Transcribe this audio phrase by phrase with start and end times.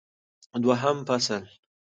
[0.63, 1.43] دوهم فصل